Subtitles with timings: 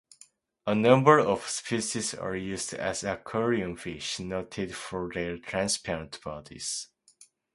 [0.65, 6.87] A number of species are used as aquarium fish, noted for their transparent bodies.